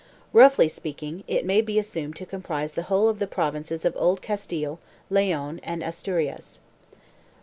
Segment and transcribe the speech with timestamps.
[0.33, 3.95] Roughly speak ing, it may be assumed to comprise the whole of the provinces of
[3.95, 4.79] Old Castile,
[5.11, 6.59] Leon and Asturias.